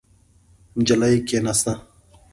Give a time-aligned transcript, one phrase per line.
[0.77, 1.73] نجلۍ کېناسته.